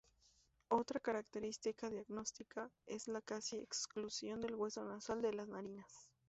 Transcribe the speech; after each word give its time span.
Otra 0.71 0.99
característica 0.99 1.87
diagnóstica 1.91 2.71
es 2.87 3.07
la 3.07 3.21
casi 3.21 3.57
exclusión 3.57 4.41
del 4.41 4.55
hueso 4.55 4.83
nasal 4.83 5.21
de 5.21 5.31
las 5.31 5.47
narinas. 5.47 6.09